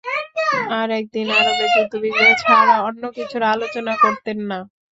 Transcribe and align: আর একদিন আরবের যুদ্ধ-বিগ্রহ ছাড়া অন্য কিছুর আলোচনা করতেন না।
আর 0.77 0.87
একদিন 0.99 1.27
আরবের 1.37 1.69
যুদ্ধ-বিগ্রহ 1.75 2.29
ছাড়া 2.43 2.75
অন্য 2.87 3.03
কিছুর 3.17 3.43
আলোচনা 3.53 3.93
করতেন 4.03 4.37
না। 4.49 4.59